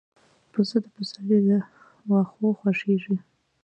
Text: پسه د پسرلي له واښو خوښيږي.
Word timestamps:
پسه 0.51 0.77
د 0.83 0.85
پسرلي 0.95 1.39
له 1.49 1.57
واښو 2.09 2.57
خوښيږي. 2.59 3.15